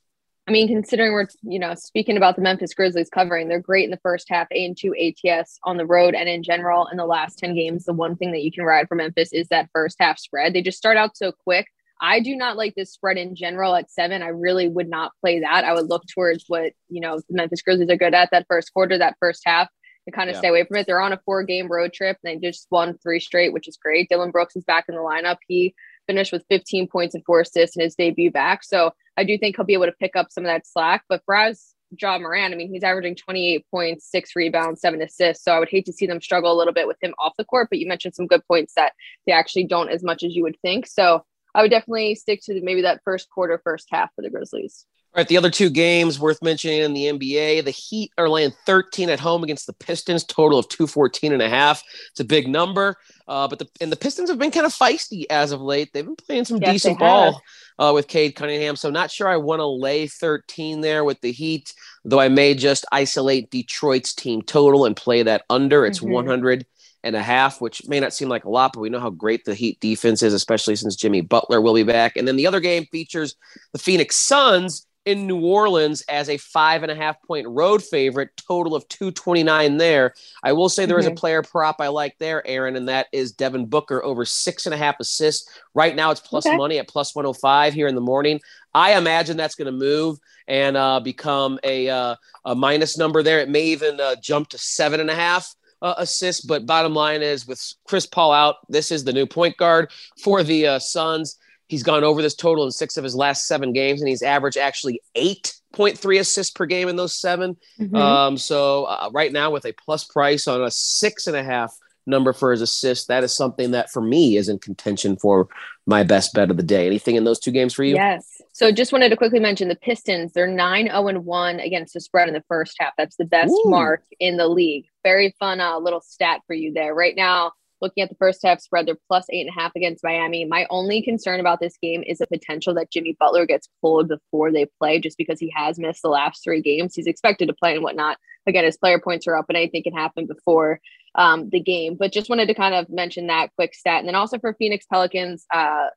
I 0.48 0.52
mean, 0.52 0.70
considering 0.70 1.12
we're 1.12 1.28
you 1.44 1.60
know 1.60 1.76
speaking 1.76 2.16
about 2.16 2.38
the 2.38 2.42
Memphis 2.42 2.74
Grizzlies 2.74 3.10
covering, 3.10 3.50
they're 3.50 3.60
great 3.60 3.84
in 3.84 3.92
the 3.92 4.00
first 4.02 4.28
half, 4.30 4.48
A 4.52 4.66
and 4.66 4.78
two 4.78 4.96
ATS 4.96 5.60
on 5.66 5.76
the 5.76 5.86
road, 5.86 6.16
and 6.16 6.30
in 6.30 6.42
general 6.42 6.88
in 6.88 6.98
the 6.98 7.06
last 7.06 7.38
ten 7.38 7.54
games, 7.54 7.84
the 7.84 7.94
one 7.94 8.16
thing 8.16 8.32
that 8.32 8.44
you 8.44 8.52
can 8.52 8.64
ride 8.64 8.88
for 8.88 8.96
Memphis 8.96 9.34
is 9.34 9.48
that 9.50 9.70
first 9.74 9.98
half 10.00 10.18
spread. 10.18 10.54
They 10.54 10.62
just 10.62 10.78
start 10.78 10.98
out 10.98 11.16
so 11.16 11.32
quick 11.32 11.68
I 12.02 12.20
do 12.20 12.36
not 12.36 12.58
like 12.58 12.74
this 12.76 12.92
spread 12.92 13.18
in 13.18 13.36
general 13.36 13.76
at 13.76 13.92
seven. 13.92 14.24
I 14.24 14.30
really 14.30 14.68
would 14.68 14.90
not 14.90 15.12
play 15.22 15.42
that. 15.42 15.64
I 15.64 15.74
would 15.74 15.88
look 15.88 16.04
towards 16.08 16.46
what, 16.48 16.74
you 16.90 17.00
know, 17.00 17.18
the 17.18 17.36
Memphis 17.36 17.62
Grizzlies 17.62 17.90
are 17.90 17.96
good 17.96 18.16
at 18.16 18.32
that 18.32 18.48
first 18.50 18.74
quarter, 18.74 18.98
that 18.98 19.18
first 19.20 19.44
half 19.46 19.70
to 20.06 20.12
kind 20.12 20.30
of 20.30 20.34
yeah. 20.34 20.40
stay 20.40 20.48
away 20.48 20.66
from 20.66 20.78
it. 20.78 20.88
They're 20.88 21.00
on 21.00 21.14
a 21.14 21.22
four 21.26 21.44
game 21.44 21.72
road 21.72 21.94
trip 21.94 22.18
and 22.24 22.42
they 22.42 22.48
just 22.48 22.66
won 22.72 22.98
three 22.98 23.20
straight, 23.20 23.54
which 23.54 23.68
is 23.68 23.78
great. 23.78 24.10
Dillon 24.10 24.32
Brooks 24.32 24.56
is 24.56 24.64
back 24.64 24.86
in 24.90 24.96
the 24.96 25.02
lineup. 25.02 25.38
He 25.48 25.76
finished 26.08 26.32
with 26.32 26.44
15 26.50 26.88
points 26.88 27.14
and 27.14 27.24
four 27.24 27.42
assists 27.42 27.76
in 27.76 27.84
his 27.84 27.94
debut 27.94 28.32
back. 28.32 28.64
So 28.64 28.92
I 29.16 29.24
do 29.24 29.38
think 29.38 29.56
he'll 29.56 29.66
be 29.66 29.74
able 29.74 29.86
to 29.86 29.92
pick 29.94 30.16
up 30.16 30.32
some 30.32 30.44
of 30.44 30.50
that 30.50 30.66
slack. 30.66 31.04
But 31.08 31.22
for 31.26 31.36
us, 31.36 31.76
Ja 32.00 32.18
Morant, 32.18 32.54
I 32.54 32.58
mean, 32.58 32.72
he's 32.72 32.84
averaging 32.84 33.16
28 33.16 33.66
points, 33.70 34.10
six 34.10 34.36
rebounds, 34.36 34.82
seven 34.82 35.02
assists. 35.02 35.44
So 35.44 35.52
I 35.52 35.60
would 35.60 35.70
hate 35.70 35.86
to 35.86 35.94
see 35.94 36.08
them 36.08 36.22
struggle 36.22 36.52
a 36.52 36.58
little 36.58 36.74
bit 36.74 36.88
with 36.88 36.98
him 37.02 37.14
off 37.20 37.34
the 37.38 37.46
court. 37.46 37.68
But 37.70 37.80
you 37.80 37.88
mentioned 37.88 38.16
some 38.16 38.28
good 38.28 38.46
points 38.48 38.74
that 38.76 38.94
they 39.28 39.34
actually 39.34 39.66
don't 39.66 39.90
as 39.90 40.04
much 40.04 40.24
as 40.24 40.34
you 40.34 40.42
would 40.44 40.58
think. 40.62 40.88
So 40.88 41.26
I 41.54 41.62
would 41.62 41.72
definitely 41.72 42.16
stick 42.16 42.42
to 42.44 42.62
maybe 42.62 42.82
that 42.82 43.02
first 43.04 43.30
quarter, 43.30 43.60
first 43.64 43.88
half 43.92 44.14
for 44.16 44.22
the 44.22 44.30
Grizzlies. 44.30 44.86
All 45.14 45.20
right, 45.20 45.28
the 45.28 45.36
other 45.36 45.50
two 45.50 45.70
games 45.70 46.22
worth 46.22 46.42
mentioning 46.42 46.84
in 46.84 46.94
the 46.94 47.08
NBA, 47.08 47.66
the 47.66 47.72
Heat 47.72 48.14
are 48.18 48.30
laying 48.30 48.54
13 48.66 49.10
at 49.10 49.20
home 49.20 49.44
against 49.44 49.68
the 49.68 49.74
Pistons, 49.74 50.24
total 50.24 50.58
of 50.58 50.70
214 50.70 51.34
and 51.34 51.42
a 51.42 51.50
half. 51.50 51.84
It's 52.12 52.22
a 52.22 52.24
big 52.24 52.48
number, 52.48 52.96
uh, 53.28 53.50
but 53.50 53.60
the 53.60 53.68
and 53.82 53.92
the 53.92 53.98
Pistons 53.98 54.30
have 54.30 54.40
been 54.40 54.52
kind 54.52 54.66
of 54.66 54.74
feisty 54.74 55.26
as 55.30 55.52
of 55.52 55.60
late. 55.60 55.90
They've 55.92 56.06
been 56.06 56.16
playing 56.16 56.46
some 56.46 56.60
yes, 56.62 56.72
decent 56.72 57.00
ball 57.00 57.42
uh, 57.78 57.92
with 57.94 58.08
Cade 58.08 58.38
Cunningham, 58.38 58.78
so 58.78 58.90
not 58.90 59.12
sure 59.12 59.28
I 59.28 59.36
want 59.36 59.60
to 59.60 59.66
lay 59.66 60.08
13 60.08 60.80
there 60.80 61.04
with 61.04 61.20
the 61.20 61.34
Heat, 61.34 61.74
though 62.06 62.22
I 62.22 62.30
may 62.30 62.54
just 62.54 62.86
isolate 62.94 63.52
Detroit's 63.52 64.14
team 64.14 64.42
total 64.42 64.86
and 64.86 64.96
play 64.96 65.24
that 65.24 65.44
under. 65.50 65.86
It's 65.86 66.00
mm-hmm. 66.00 66.14
100 66.14 66.66
and 67.04 67.16
a 67.16 67.22
half, 67.22 67.62
which 67.62 67.88
may 67.88 68.00
not 68.00 68.14
seem 68.14 68.30
like 68.30 68.46
a 68.46 68.50
lot, 68.50 68.74
but 68.74 68.82
we 68.82 68.90
know 68.90 69.00
how 69.00 69.10
great 69.10 69.46
the 69.46 69.56
Heat 69.56 69.80
defense 69.80 70.22
is, 70.22 70.34
especially 70.34 70.76
since 70.76 70.96
Jimmy 70.96 71.22
Butler 71.22 71.62
will 71.62 71.74
be 71.74 71.84
back. 71.84 72.16
And 72.16 72.28
then 72.28 72.36
the 72.36 72.48
other 72.48 72.60
game 72.60 72.86
features 72.92 73.36
the 73.72 73.80
Phoenix 73.80 74.16
Suns 74.16 74.86
in 75.06 75.26
New 75.26 75.40
Orleans 75.40 76.04
as 76.10 76.30
a 76.30 76.38
five 76.38 76.84
and 76.84 76.92
a 76.92 76.96
half 76.96 77.22
point 77.24 77.48
road 77.48 77.84
favorite, 77.84 78.30
total 78.38 78.76
of 78.76 78.88
229 78.88 79.78
there. 79.78 80.14
I 80.44 80.54
will 80.54 80.70
say 80.70 80.86
there 80.86 80.98
mm-hmm. 80.98 81.08
is 81.08 81.08
a 81.08 81.20
player 81.20 81.42
prop 81.42 81.78
I 81.80 81.88
like 81.88 82.18
there, 82.20 82.46
Erin, 82.46 82.76
and 82.76 82.88
that 82.88 83.08
is 83.12 83.32
Devin 83.32 83.66
Booker 83.66 84.04
over 84.04 84.26
six 84.26 84.68
and 84.68 84.76
a 84.76 84.78
half 84.78 85.00
assists. 85.00 85.50
Right 85.74 85.96
now 85.96 86.12
it's 86.12 86.22
plus 86.22 86.46
okay. 86.46 86.56
money 86.56 86.78
at 86.78 86.88
plus 86.88 87.16
105 87.16 87.74
here 87.74 87.88
in 87.88 87.96
the 87.96 88.02
morning. 88.02 88.40
I 88.74 88.96
imagine 88.96 89.38
that's 89.38 89.56
going 89.56 89.66
to 89.66 89.72
move 89.72 90.20
and 90.48 90.78
uh, 90.78 91.00
become 91.00 91.60
a, 91.64 91.90
uh, 91.90 92.16
a 92.46 92.56
minus 92.56 92.98
number 92.98 93.24
there. 93.24 93.40
It 93.40 93.50
may 93.50 93.66
even 93.66 94.00
uh, 94.00 94.16
jump 94.22 94.50
to 94.50 94.58
seven 94.58 95.00
and 95.00 95.10
a 95.10 95.16
half 95.16 95.56
uh, 95.82 95.96
assists. 95.98 96.44
But 96.44 96.66
bottom 96.66 96.94
line 96.94 97.22
is, 97.22 97.48
with 97.48 97.62
Chris 97.86 98.06
Paul 98.06 98.32
out, 98.32 98.58
this 98.70 98.92
is 98.92 99.04
the 99.04 99.14
new 99.14 99.26
point 99.26 99.58
guard 99.58 99.92
for 100.24 100.44
the 100.44 100.68
uh, 100.68 100.80
Suns. 100.80 101.38
He's 101.68 101.84
gone 101.84 102.04
over 102.04 102.22
this 102.22 102.36
total 102.36 102.66
in 102.66 102.72
six 102.72 102.98
of 102.98 103.04
his 103.04 103.16
last 103.16 103.48
seven 103.48 103.72
games, 103.72 104.02
and 104.02 104.10
he's 104.10 104.22
averaged 104.22 104.58
actually 104.58 105.02
eight 105.16 105.54
point 105.74 105.98
three 105.98 106.18
assists 106.18 106.52
per 106.52 106.66
game 106.66 106.90
in 106.90 106.98
those 106.98 107.16
7 107.16 107.56
mm-hmm. 107.80 107.96
Um, 107.96 108.38
so 108.38 108.86
uh, 108.86 109.10
right 109.14 109.32
now, 109.32 109.52
with 109.52 109.66
a 109.66 109.74
plus 109.74 110.04
price 110.04 110.48
on 110.48 110.62
a 110.62 110.72
six 110.72 111.28
and 111.28 111.36
a 111.38 111.44
half 111.44 111.78
number 112.06 112.34
for 112.34 112.52
his 112.52 112.62
assist, 112.62 113.08
that 113.08 113.24
is 113.24 113.34
something 113.34 113.72
that 113.72 113.90
for 113.92 114.02
me 114.02 114.38
is 114.38 114.50
in 114.50 114.60
contention 114.60 115.16
for 115.16 115.48
my 115.86 116.04
best 116.04 116.34
bet 116.34 116.52
of 116.52 116.58
the 116.58 116.64
day. 116.64 116.88
Anything 116.88 117.16
in 117.16 117.24
those 117.24 117.40
two 117.40 117.52
games 117.52 117.74
for 117.74 117.84
you? 117.84 117.96
Yes. 117.96 118.41
So 118.54 118.72
just 118.72 118.92
wanted 118.92 119.10
to 119.10 119.18
quickly 119.18 119.40
mention 119.40 119.70
the 119.70 119.76
Pistons. 119.76 120.34
They're 120.34 120.48
9 120.48 120.88
0 120.88 121.20
1 121.20 121.60
against 121.60 121.94
the 121.94 122.02
spread 122.02 122.28
in 122.28 122.34
the 122.34 122.44
first 122.48 122.76
half. 122.80 122.94
That's 122.98 123.16
the 123.16 123.26
best 123.26 123.52
Ooh. 123.52 123.70
mark 123.70 124.04
in 124.20 124.38
the 124.38 124.48
league. 124.48 124.86
Very 125.04 125.34
fun 125.40 125.62
uh, 125.62 125.80
little 125.80 126.02
stat 126.02 126.42
for 126.48 126.54
you 126.54 126.74
there. 126.74 126.94
Right 126.94 127.16
now, 127.16 127.54
looking 127.82 128.04
at 128.04 128.10
the 128.10 128.16
first 128.16 128.42
half 128.44 128.60
spread, 128.62 128.86
they're 128.86 128.98
plus 129.08 129.26
eight 129.30 129.48
and 129.48 129.50
a 129.50 129.60
half 129.60 129.72
against 129.76 130.04
Miami. 130.04 130.46
My 130.46 130.68
only 130.70 131.02
concern 131.02 131.40
about 131.40 131.60
this 131.60 131.78
game 131.82 132.04
is 132.06 132.20
the 132.20 132.28
potential 132.28 132.74
that 132.76 132.92
Jimmy 132.92 133.16
Butler 133.20 133.46
gets 133.46 133.70
pulled 133.82 134.10
before 134.10 134.52
they 134.52 134.68
play, 134.80 135.00
just 135.00 135.18
because 135.18 135.40
he 135.40 135.52
has 135.56 135.80
missed 135.80 136.02
the 136.02 136.10
last 136.10 136.44
three 136.44 136.62
games. 136.62 136.94
He's 136.96 137.08
expected 137.08 137.48
to 137.48 137.56
play 137.56 137.74
and 137.76 137.84
whatnot. 137.84 138.18
Again, 138.48 138.66
his 138.66 138.78
player 138.78 139.00
points 139.00 139.28
are 139.28 139.38
up, 139.38 139.46
and 139.50 139.58
anything 139.58 139.84
can 139.84 139.94
happen 139.94 140.28
before 140.28 140.80
um, 141.16 141.50
the 141.50 141.60
game. 141.60 141.96
But 141.98 142.12
just 142.12 142.30
wanted 142.30 142.48
to 142.48 142.54
kind 142.54 142.76
of 142.76 142.90
mention 142.90 143.28
that 143.28 143.50
quick 143.56 143.74
stat. 143.74 144.00
And 144.00 144.08
then 144.08 144.16
also 144.16 144.40
for 144.40 144.54
Phoenix 144.54 144.86
Pelicans, 144.86 145.46
uh, 145.54 145.88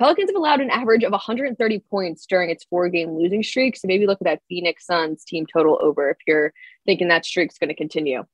Pelicans 0.00 0.30
have 0.30 0.36
allowed 0.36 0.62
an 0.62 0.70
average 0.70 1.04
of 1.04 1.12
130 1.12 1.78
points 1.90 2.24
during 2.24 2.48
its 2.48 2.64
four 2.64 2.88
game 2.88 3.10
losing 3.10 3.42
streak. 3.42 3.76
So 3.76 3.86
maybe 3.86 4.06
look 4.06 4.18
at 4.22 4.24
that 4.24 4.40
Phoenix 4.48 4.86
Suns 4.86 5.24
team 5.24 5.44
total 5.46 5.78
over 5.82 6.08
if 6.08 6.16
you're 6.26 6.54
thinking 6.86 7.08
that 7.08 7.26
streak's 7.26 7.58
going 7.58 7.68
to 7.68 7.74
continue. 7.74 8.24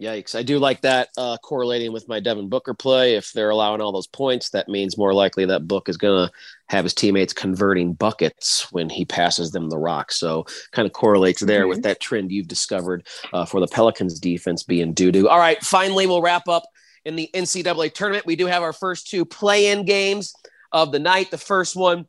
Yikes. 0.00 0.38
I 0.38 0.44
do 0.44 0.60
like 0.60 0.82
that 0.82 1.08
uh, 1.16 1.36
correlating 1.38 1.92
with 1.92 2.06
my 2.06 2.20
Devin 2.20 2.48
Booker 2.48 2.74
play. 2.74 3.16
If 3.16 3.32
they're 3.32 3.50
allowing 3.50 3.80
all 3.80 3.90
those 3.90 4.06
points, 4.06 4.50
that 4.50 4.68
means 4.68 4.96
more 4.96 5.12
likely 5.12 5.46
that 5.46 5.66
Book 5.66 5.88
is 5.88 5.96
going 5.96 6.28
to 6.28 6.32
have 6.68 6.84
his 6.84 6.94
teammates 6.94 7.32
converting 7.32 7.94
buckets 7.94 8.70
when 8.70 8.88
he 8.88 9.04
passes 9.04 9.50
them 9.50 9.68
the 9.68 9.78
rock. 9.78 10.12
So 10.12 10.46
kind 10.70 10.86
of 10.86 10.92
correlates 10.92 11.40
there 11.40 11.62
mm-hmm. 11.62 11.70
with 11.70 11.82
that 11.82 11.98
trend 11.98 12.30
you've 12.30 12.46
discovered 12.46 13.04
uh, 13.32 13.46
for 13.46 13.58
the 13.58 13.66
Pelicans 13.66 14.20
defense 14.20 14.62
being 14.62 14.92
doo 14.92 15.10
doo. 15.10 15.28
All 15.28 15.40
right. 15.40 15.60
Finally, 15.60 16.06
we'll 16.06 16.22
wrap 16.22 16.46
up 16.46 16.64
in 17.04 17.16
the 17.16 17.28
NCAA 17.34 17.94
tournament. 17.94 18.26
We 18.26 18.36
do 18.36 18.46
have 18.46 18.62
our 18.62 18.74
first 18.74 19.08
two 19.08 19.24
play 19.24 19.68
in 19.68 19.86
games 19.86 20.32
of 20.76 20.92
the 20.92 20.98
night. 20.98 21.30
The 21.30 21.38
first 21.38 21.74
one 21.74 22.06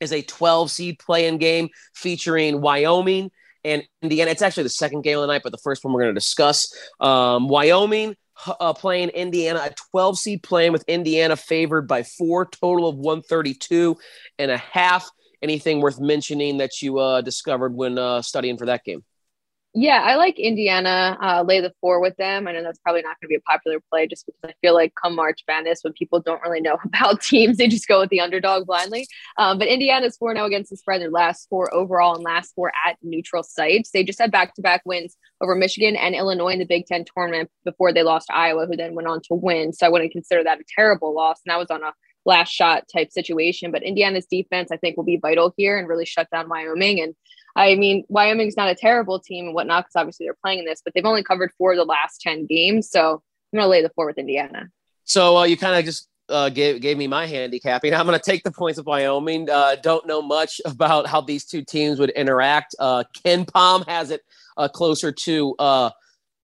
is 0.00 0.10
a 0.10 0.22
12 0.22 0.70
seed 0.70 0.98
play 0.98 1.26
in 1.26 1.36
game 1.36 1.68
featuring 1.94 2.62
Wyoming 2.62 3.30
and 3.62 3.82
Indiana. 4.02 4.30
It's 4.30 4.42
actually 4.42 4.62
the 4.62 4.70
second 4.70 5.02
game 5.02 5.18
of 5.18 5.22
the 5.22 5.26
night, 5.26 5.42
but 5.44 5.52
the 5.52 5.58
first 5.58 5.84
one 5.84 5.92
we're 5.92 6.02
going 6.02 6.14
to 6.14 6.18
discuss. 6.18 6.74
Um, 6.98 7.46
Wyoming 7.46 8.16
uh, 8.46 8.72
playing 8.72 9.10
Indiana, 9.10 9.60
a 9.64 9.74
12 9.90 10.18
seed 10.18 10.42
playing 10.42 10.72
with 10.72 10.84
Indiana 10.88 11.36
favored 11.36 11.86
by 11.86 12.02
four, 12.02 12.46
total 12.46 12.88
of 12.88 12.96
132 12.96 13.96
and 14.38 14.50
a 14.50 14.56
half. 14.56 15.08
Anything 15.42 15.80
worth 15.80 16.00
mentioning 16.00 16.56
that 16.58 16.80
you 16.80 16.98
uh, 16.98 17.20
discovered 17.20 17.74
when 17.74 17.98
uh, 17.98 18.22
studying 18.22 18.56
for 18.56 18.66
that 18.66 18.82
game? 18.82 19.04
Yeah, 19.78 20.00
I 20.02 20.14
like 20.14 20.38
Indiana. 20.38 21.18
Uh, 21.20 21.42
lay 21.46 21.60
the 21.60 21.70
four 21.82 22.00
with 22.00 22.16
them. 22.16 22.48
I 22.48 22.52
know 22.52 22.62
that's 22.62 22.78
probably 22.78 23.02
not 23.02 23.20
going 23.20 23.26
to 23.26 23.28
be 23.28 23.34
a 23.34 23.40
popular 23.40 23.78
play 23.90 24.06
just 24.06 24.24
because 24.24 24.40
I 24.42 24.54
feel 24.62 24.72
like 24.72 24.94
come 24.94 25.14
March 25.14 25.40
Madness, 25.46 25.80
when 25.82 25.92
people 25.92 26.18
don't 26.18 26.40
really 26.40 26.62
know 26.62 26.78
about 26.86 27.20
teams, 27.20 27.58
they 27.58 27.68
just 27.68 27.86
go 27.86 28.00
with 28.00 28.08
the 28.08 28.20
underdog 28.20 28.64
blindly. 28.66 29.06
Um, 29.36 29.58
but 29.58 29.68
Indiana's 29.68 30.16
4 30.16 30.34
0 30.34 30.46
against 30.46 30.70
the 30.70 30.78
spread, 30.78 31.02
their 31.02 31.10
last 31.10 31.46
four 31.50 31.72
overall 31.74 32.14
and 32.14 32.24
last 32.24 32.54
four 32.54 32.72
at 32.86 32.96
neutral 33.02 33.42
sites. 33.42 33.90
They 33.90 34.02
just 34.02 34.18
had 34.18 34.32
back 34.32 34.54
to 34.54 34.62
back 34.62 34.80
wins 34.86 35.14
over 35.42 35.54
Michigan 35.54 35.94
and 35.94 36.14
Illinois 36.14 36.54
in 36.54 36.58
the 36.58 36.64
Big 36.64 36.86
Ten 36.86 37.04
tournament 37.14 37.50
before 37.66 37.92
they 37.92 38.02
lost 38.02 38.28
to 38.28 38.34
Iowa, 38.34 38.64
who 38.64 38.76
then 38.76 38.94
went 38.94 39.08
on 39.08 39.20
to 39.28 39.34
win. 39.34 39.74
So 39.74 39.84
I 39.84 39.90
wouldn't 39.90 40.10
consider 40.10 40.42
that 40.42 40.58
a 40.58 40.64
terrible 40.74 41.14
loss. 41.14 41.42
And 41.44 41.52
that 41.52 41.58
was 41.58 41.70
on 41.70 41.82
a 41.82 41.92
last 42.26 42.50
shot 42.50 42.84
type 42.92 43.12
situation. 43.12 43.70
But 43.70 43.82
Indiana's 43.82 44.26
defense, 44.26 44.70
I 44.70 44.76
think, 44.76 44.96
will 44.96 45.04
be 45.04 45.16
vital 45.16 45.54
here 45.56 45.78
and 45.78 45.88
really 45.88 46.04
shut 46.04 46.28
down 46.30 46.48
Wyoming. 46.48 47.00
And 47.00 47.14
I 47.54 47.74
mean, 47.76 48.04
Wyoming's 48.08 48.56
not 48.56 48.68
a 48.68 48.74
terrible 48.74 49.18
team 49.18 49.46
and 49.46 49.54
whatnot 49.54 49.84
because 49.84 49.96
obviously 49.96 50.26
they're 50.26 50.36
playing 50.42 50.58
in 50.58 50.64
this, 50.66 50.82
but 50.84 50.92
they've 50.94 51.04
only 51.04 51.22
covered 51.22 51.52
four 51.56 51.72
of 51.72 51.78
the 51.78 51.84
last 51.84 52.20
10 52.20 52.46
games. 52.46 52.90
So 52.90 53.22
I'm 53.52 53.56
going 53.58 53.64
to 53.64 53.68
lay 53.68 53.82
the 53.82 53.90
four 53.94 54.06
with 54.06 54.18
Indiana. 54.18 54.68
So 55.04 55.38
uh, 55.38 55.44
you 55.44 55.56
kind 55.56 55.78
of 55.78 55.84
just 55.84 56.08
uh, 56.28 56.48
gave, 56.48 56.80
gave 56.80 56.98
me 56.98 57.06
my 57.06 57.26
handicapping. 57.26 57.94
I'm 57.94 58.06
going 58.06 58.18
to 58.18 58.30
take 58.30 58.42
the 58.42 58.52
points 58.52 58.78
of 58.78 58.86
Wyoming. 58.86 59.48
Uh, 59.48 59.76
don't 59.76 60.06
know 60.06 60.20
much 60.20 60.60
about 60.64 61.06
how 61.06 61.20
these 61.20 61.46
two 61.46 61.62
teams 61.64 61.98
would 61.98 62.10
interact. 62.10 62.74
Uh, 62.78 63.04
Pom 63.52 63.82
has 63.86 64.10
it 64.10 64.20
uh, 64.56 64.68
closer 64.68 65.12
to 65.12 65.54
uh, 65.58 65.90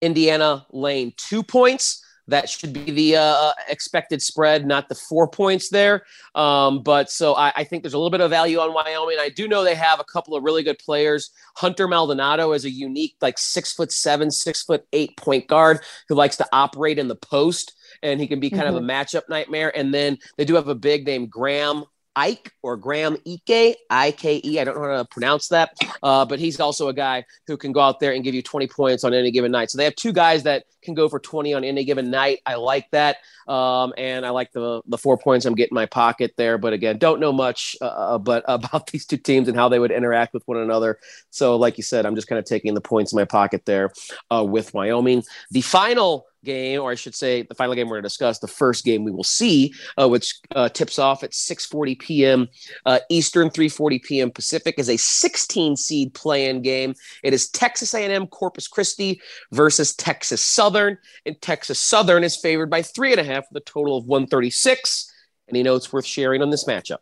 Indiana 0.01 0.65
lane 0.71 1.13
two 1.17 1.43
points. 1.43 2.05
That 2.31 2.50
should 2.50 2.73
be 2.73 2.91
the 2.91 3.17
uh, 3.17 3.21
uh, 3.21 3.53
expected 3.67 4.21
spread, 4.21 4.65
not 4.65 4.89
the 4.89 4.95
four 4.95 5.27
points 5.27 5.69
there. 5.69 6.05
Um, 6.33 6.81
but 6.81 7.11
so 7.11 7.35
I, 7.35 7.51
I, 7.57 7.63
think 7.65 7.83
there's 7.83 7.93
a 7.93 7.97
little 7.97 8.09
bit 8.09 8.21
of 8.21 8.29
value 8.29 8.59
on 8.59 8.73
Wyoming. 8.73 9.17
I 9.19 9.29
do 9.29 9.47
know 9.47 9.63
they 9.63 9.75
have 9.75 10.00
a 10.00 10.05
couple 10.05 10.35
of 10.35 10.43
really 10.43 10.63
good 10.63 10.79
players. 10.79 11.31
Hunter 11.57 11.88
Maldonado 11.88 12.53
is 12.53 12.63
a 12.63 12.69
unique, 12.69 13.15
like 13.21 13.38
six 13.38 13.73
foot 13.73 13.91
seven, 13.91 14.31
six 14.31 14.63
foot 14.63 14.85
eight 14.93 15.15
point 15.17 15.47
guard 15.47 15.79
who 16.07 16.15
likes 16.15 16.38
to 16.38 16.47
operate 16.53 16.97
in 16.97 17.09
the 17.09 17.15
post, 17.15 17.73
and 18.01 18.19
he 18.19 18.27
can 18.27 18.39
be 18.39 18.50
kind 18.50 18.63
mm-hmm. 18.63 18.77
of 18.77 18.83
a 18.83 18.88
mm-hmm. 18.88 18.89
matchup 18.89 19.29
nightmare. 19.29 19.75
And 19.75 19.93
then 19.93 20.17
they 20.38 20.45
do 20.45 20.55
have 20.55 20.69
a 20.69 20.75
big 20.75 21.05
named 21.05 21.29
Graham 21.29 21.83
Ike 22.15 22.53
or 22.61 22.77
Graham 22.77 23.17
Ike, 23.27 23.77
I 23.89 24.11
K 24.11 24.41
E. 24.43 24.59
I 24.59 24.63
don't 24.63 24.75
know 24.75 24.89
how 24.89 25.03
to 25.03 25.05
pronounce 25.05 25.47
that, 25.49 25.71
uh, 26.03 26.25
but 26.25 26.39
he's 26.39 26.59
also 26.59 26.89
a 26.89 26.93
guy 26.93 27.25
who 27.47 27.57
can 27.57 27.71
go 27.71 27.79
out 27.79 27.99
there 27.99 28.13
and 28.13 28.23
give 28.23 28.35
you 28.35 28.41
20 28.41 28.67
points 28.67 29.03
on 29.03 29.13
any 29.13 29.31
given 29.31 29.51
night. 29.51 29.71
So 29.71 29.77
they 29.77 29.85
have 29.85 29.95
two 29.95 30.11
guys 30.11 30.43
that 30.43 30.65
can 30.81 30.93
go 30.93 31.07
for 31.07 31.19
20 31.19 31.53
on 31.53 31.63
any 31.63 31.83
given 31.83 32.09
night. 32.09 32.39
I 32.45 32.55
like 32.55 32.89
that. 32.91 33.17
Um, 33.47 33.93
and 33.97 34.25
I 34.25 34.29
like 34.29 34.51
the 34.51 34.81
the 34.87 34.97
four 34.97 35.17
points 35.17 35.45
I'm 35.45 35.55
getting 35.55 35.71
in 35.71 35.75
my 35.75 35.85
pocket 35.85 36.33
there. 36.37 36.57
But 36.57 36.73
again, 36.73 36.97
don't 36.97 37.19
know 37.19 37.31
much 37.31 37.75
uh, 37.81 37.85
uh 37.85 38.17
but 38.17 38.43
about 38.47 38.87
these 38.87 39.05
two 39.05 39.17
teams 39.17 39.47
and 39.47 39.57
how 39.57 39.69
they 39.69 39.79
would 39.79 39.91
interact 39.91 40.33
with 40.33 40.43
one 40.47 40.57
another. 40.57 40.99
So, 41.29 41.55
like 41.55 41.77
you 41.77 41.83
said, 41.83 42.05
I'm 42.05 42.15
just 42.15 42.27
kind 42.27 42.39
of 42.39 42.45
taking 42.45 42.73
the 42.73 42.81
points 42.81 43.13
in 43.13 43.17
my 43.17 43.25
pocket 43.25 43.65
there 43.65 43.91
uh, 44.29 44.43
with 44.43 44.73
Wyoming. 44.73 45.23
The 45.51 45.61
final 45.61 46.25
game, 46.43 46.81
or 46.81 46.91
I 46.91 46.95
should 46.95 47.15
say, 47.15 47.43
the 47.43 47.55
final 47.55 47.75
game 47.75 47.88
we're 47.88 47.95
going 47.95 48.03
to 48.03 48.07
discuss, 48.07 48.39
the 48.39 48.48
first 48.48 48.83
game 48.86 49.03
we 49.03 49.12
will 49.12 49.24
see, 49.24 49.74
uh, 50.00 50.07
which 50.07 50.36
uh, 50.55 50.69
tips 50.69 51.00
off 51.00 51.24
at 51.24 51.31
6:40 51.31 52.00
p.m. 52.00 52.48
Uh, 52.86 53.00
Eastern, 53.10 53.50
3:40 53.50 54.03
p.m. 54.03 54.31
Pacific, 54.31 54.75
is 54.77 54.89
a 54.89 54.98
16 54.98 55.75
seed 55.75 56.13
play-in 56.13 56.62
game. 56.62 56.93
It 57.24 57.33
is 57.33 57.50
Texas 57.50 57.93
A&M 57.93 58.27
Corpus 58.27 58.67
Christi 58.67 59.21
versus 59.51 59.95
Texas 59.95 60.43
Southern, 60.43 60.98
and 61.25 61.39
Texas 61.41 61.79
Southern 61.79 62.24
is 62.24 62.38
favored 62.38 62.69
by 62.69 62.81
three 62.81 63.12
and 63.12 63.21
a 63.21 63.24
half 63.24 63.45
with 63.51 63.62
a 63.62 63.65
total 63.65 63.98
of 63.98 64.05
136. 64.05 65.12
Any 65.50 65.63
notes 65.63 65.91
worth 65.91 66.05
sharing 66.05 66.41
on 66.41 66.50
this 66.50 66.65
matchup? 66.65 67.00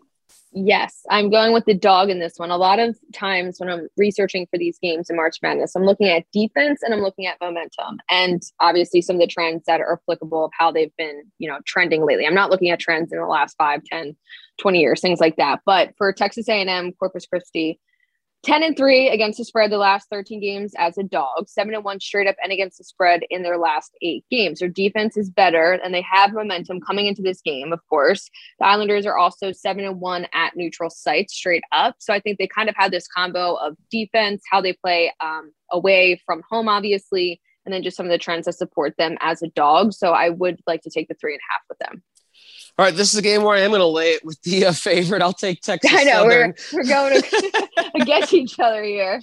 Yes, 0.51 1.05
I'm 1.11 1.29
going 1.29 1.53
with 1.53 1.65
the 1.65 1.75
dog 1.75 2.09
in 2.09 2.19
this 2.19 2.33
one. 2.37 2.49
A 2.49 2.57
lot 2.57 2.79
of 2.79 2.97
times 3.13 3.59
when 3.59 3.69
I'm 3.69 3.87
researching 3.97 4.47
for 4.49 4.57
these 4.57 4.79
games 4.81 5.07
in 5.07 5.15
March 5.15 5.37
Madness, 5.43 5.75
I'm 5.75 5.83
looking 5.83 6.07
at 6.07 6.25
defense 6.33 6.81
and 6.81 6.91
I'm 6.91 7.01
looking 7.01 7.27
at 7.27 7.37
momentum 7.39 7.99
and 8.09 8.41
obviously 8.59 9.01
some 9.01 9.17
of 9.17 9.19
the 9.19 9.27
trends 9.27 9.63
that 9.67 9.79
are 9.79 9.93
applicable 10.01 10.45
of 10.45 10.51
how 10.57 10.71
they've 10.71 10.95
been, 10.97 11.21
you 11.37 11.47
know, 11.47 11.59
trending 11.65 12.03
lately. 12.03 12.25
I'm 12.25 12.33
not 12.33 12.49
looking 12.49 12.71
at 12.71 12.79
trends 12.79 13.11
in 13.11 13.19
the 13.19 13.27
last 13.27 13.57
5, 13.57 13.83
10, 13.83 14.15
20 14.57 14.79
years, 14.79 15.01
things 15.01 15.19
like 15.19 15.35
that. 15.35 15.59
But 15.67 15.93
for 15.97 16.11
Texas 16.11 16.49
A&M, 16.49 16.93
Corpus 16.93 17.27
Christi, 17.27 17.79
10 18.43 18.63
and 18.63 18.77
3 18.77 19.09
against 19.09 19.37
the 19.37 19.43
spread 19.43 19.69
the 19.69 19.77
last 19.77 20.07
13 20.09 20.39
games 20.39 20.73
as 20.77 20.97
a 20.97 21.03
dog, 21.03 21.49
7 21.49 21.73
and 21.73 21.83
1 21.83 21.99
straight 21.99 22.27
up 22.27 22.37
and 22.41 22.53
against 22.53 22.77
the 22.77 22.85
spread 22.85 23.21
in 23.29 23.43
their 23.43 23.57
last 23.57 23.91
8 24.01 24.23
games. 24.31 24.59
Their 24.59 24.69
defense 24.69 25.17
is 25.17 25.29
better 25.29 25.73
and 25.73 25.93
they 25.93 26.01
have 26.09 26.31
momentum 26.31 26.79
coming 26.79 27.05
into 27.05 27.21
this 27.21 27.41
game, 27.41 27.73
of 27.73 27.85
course. 27.89 28.29
The 28.59 28.65
Islanders 28.65 29.05
are 29.05 29.17
also 29.17 29.51
7 29.51 29.83
and 29.83 29.99
1 29.99 30.27
at 30.33 30.55
neutral 30.55 30.89
sites 30.89 31.33
straight 31.33 31.63
up. 31.73 31.95
So 31.99 32.13
I 32.13 32.21
think 32.21 32.37
they 32.37 32.47
kind 32.47 32.69
of 32.69 32.75
had 32.77 32.91
this 32.91 33.07
combo 33.07 33.55
of 33.55 33.75
defense, 33.91 34.41
how 34.49 34.61
they 34.61 34.73
play 34.73 35.11
um, 35.19 35.51
away 35.69 36.21
from 36.25 36.41
home, 36.49 36.69
obviously, 36.69 37.41
and 37.65 37.73
then 37.73 37.83
just 37.83 37.97
some 37.97 38.05
of 38.05 38.11
the 38.11 38.17
trends 38.17 38.45
that 38.45 38.53
support 38.53 38.95
them 38.97 39.17
as 39.19 39.43
a 39.43 39.47
dog. 39.49 39.91
So 39.91 40.11
I 40.11 40.29
would 40.29 40.61
like 40.65 40.81
to 40.83 40.89
take 40.89 41.09
the 41.09 41.15
three 41.15 41.33
and 41.33 41.41
a 41.41 41.51
half 41.51 41.61
with 41.67 41.79
them. 41.79 42.03
All 42.79 42.85
right, 42.85 42.95
this 42.95 43.11
is 43.11 43.19
a 43.19 43.21
game 43.21 43.43
where 43.43 43.57
I 43.57 43.59
am 43.59 43.71
going 43.71 43.81
to 43.81 43.85
lay 43.85 44.11
it 44.11 44.23
with 44.23 44.41
the 44.43 44.67
uh, 44.67 44.71
favorite. 44.71 45.21
I'll 45.21 45.33
take 45.33 45.59
Texas. 45.63 45.91
I 45.93 46.05
know 46.05 46.23
we're 46.23 46.55
we're 46.71 46.85
going 46.85 47.21
against 48.01 48.33
each 48.33 48.59
other 48.59 48.83
here. 48.83 49.21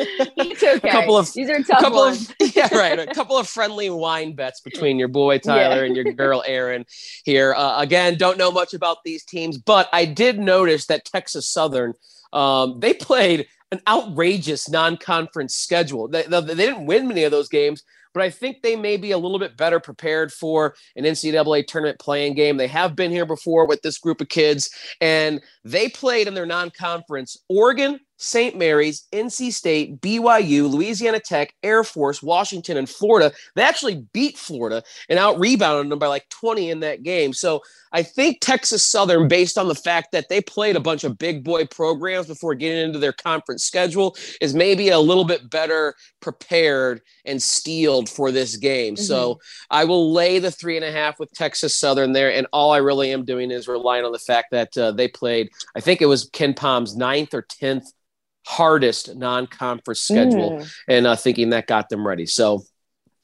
It's 0.00 0.62
okay. 0.62 0.88
A 0.88 0.92
couple 0.92 1.16
of 1.16 1.32
these 1.32 1.50
are 1.50 1.60
tough 1.62 1.80
couple 1.80 1.98
ones. 1.98 2.30
Of, 2.40 2.54
yeah, 2.56 2.72
right. 2.76 2.98
A 2.98 3.06
couple 3.14 3.36
of 3.36 3.48
friendly 3.48 3.90
wine 3.90 4.34
bets 4.34 4.60
between 4.60 4.98
your 4.98 5.08
boy 5.08 5.38
Tyler 5.38 5.80
yeah. 5.80 5.86
and 5.86 5.96
your 5.96 6.04
girl 6.12 6.44
Erin 6.46 6.84
here. 7.24 7.52
Uh, 7.54 7.80
again, 7.80 8.16
don't 8.16 8.38
know 8.38 8.52
much 8.52 8.74
about 8.74 8.98
these 9.04 9.24
teams, 9.24 9.58
but 9.58 9.88
I 9.92 10.04
did 10.04 10.38
notice 10.38 10.86
that 10.86 11.04
Texas 11.04 11.48
Southern 11.48 11.94
um, 12.32 12.78
they 12.80 12.94
played 12.94 13.46
an 13.70 13.80
outrageous 13.86 14.68
non-conference 14.68 15.54
schedule. 15.54 16.08
They, 16.08 16.22
they, 16.22 16.40
they 16.40 16.54
didn't 16.54 16.86
win 16.86 17.08
many 17.08 17.24
of 17.24 17.30
those 17.30 17.48
games, 17.48 17.82
but 18.14 18.22
I 18.22 18.30
think 18.30 18.62
they 18.62 18.76
may 18.76 18.96
be 18.96 19.10
a 19.10 19.18
little 19.18 19.38
bit 19.38 19.56
better 19.56 19.80
prepared 19.80 20.32
for 20.32 20.74
an 20.96 21.04
NCAA 21.04 21.66
tournament 21.66 21.98
playing 21.98 22.34
game. 22.34 22.56
They 22.56 22.66
have 22.68 22.96
been 22.96 23.10
here 23.10 23.26
before 23.26 23.66
with 23.66 23.82
this 23.82 23.98
group 23.98 24.20
of 24.20 24.28
kids, 24.28 24.70
and 25.00 25.40
they 25.64 25.88
played 25.88 26.26
in 26.26 26.34
their 26.34 26.46
non 26.46 26.70
conference 26.70 27.36
Oregon, 27.48 28.00
St. 28.18 28.56
Mary's, 28.56 29.06
NC 29.12 29.52
State, 29.52 30.00
BYU, 30.00 30.70
Louisiana 30.70 31.20
Tech, 31.20 31.54
Air 31.62 31.84
Force, 31.84 32.22
Washington, 32.22 32.76
and 32.76 32.88
Florida. 32.88 33.32
They 33.54 33.62
actually 33.62 34.06
beat 34.12 34.36
Florida 34.36 34.82
and 35.08 35.18
out 35.18 35.38
rebounded 35.38 35.90
them 35.90 35.98
by 35.98 36.08
like 36.08 36.28
20 36.28 36.70
in 36.70 36.80
that 36.80 37.02
game. 37.02 37.32
So 37.32 37.62
I 37.92 38.02
think 38.02 38.38
Texas 38.40 38.84
Southern, 38.84 39.28
based 39.28 39.56
on 39.56 39.68
the 39.68 39.74
fact 39.74 40.12
that 40.12 40.28
they 40.28 40.40
played 40.40 40.76
a 40.76 40.80
bunch 40.80 41.04
of 41.04 41.16
big 41.16 41.44
boy 41.44 41.64
programs 41.66 42.26
before 42.26 42.54
getting 42.54 42.82
into 42.82 42.98
their 42.98 43.12
conference 43.12 43.64
schedule, 43.64 44.16
is 44.40 44.54
maybe 44.54 44.90
a 44.90 44.98
little 44.98 45.24
bit 45.24 45.48
better 45.48 45.94
prepared 46.20 47.00
and 47.24 47.40
steeled 47.40 48.08
for 48.08 48.30
this 48.30 48.56
game. 48.56 48.94
Mm-hmm. 48.94 49.04
So 49.04 49.40
I 49.70 49.84
will 49.84 50.12
lay 50.12 50.38
the 50.38 50.50
three 50.50 50.76
and 50.76 50.84
a 50.84 50.92
half 50.92 51.18
with 51.18 51.32
Texas 51.32 51.76
Southern 51.76 52.12
there. 52.12 52.32
And 52.32 52.46
all 52.52 52.72
I 52.72 52.78
really 52.78 53.12
am 53.12 53.24
doing 53.24 53.50
is 53.50 53.68
relying 53.68 54.04
on 54.04 54.12
the 54.12 54.18
fact 54.18 54.48
that 54.50 54.76
uh, 54.76 54.92
they 54.92 55.08
played, 55.08 55.50
I 55.76 55.80
think 55.80 56.02
it 56.02 56.06
was 56.06 56.28
KenPom's 56.30 56.96
ninth 56.96 57.32
or 57.32 57.42
10th 57.42 57.92
hardest 58.46 59.14
non-conference 59.14 60.00
schedule, 60.00 60.58
mm. 60.58 60.72
and 60.88 61.06
uh, 61.06 61.16
thinking 61.16 61.50
that 61.50 61.66
got 61.66 61.88
them 61.88 62.06
ready. 62.06 62.26
So 62.26 62.64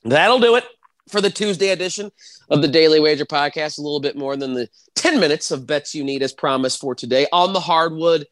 that'll 0.05 0.41
do 0.41 0.57
it 0.57 0.65
for 1.09 1.21
the 1.21 1.31
Tuesday 1.31 1.71
edition 1.71 2.11
of 2.51 2.63
the 2.63 2.69
Daily 2.69 3.01
Wager 3.01 3.27
Podcast. 3.27 3.79
A 3.79 3.83
little 3.83 4.01
bit 4.01 4.17
more 4.17 4.37
than 4.37 4.55
the 4.55 4.69
10 4.97 5.21
minutes 5.21 5.51
of 5.51 5.67
bets 5.67 5.95
you 5.95 6.05
need 6.05 6.23
as 6.23 6.33
promised 6.33 6.81
for 6.81 6.95
today 6.95 7.27
on 7.33 7.53
the 7.53 7.61
hardwood 7.61 8.27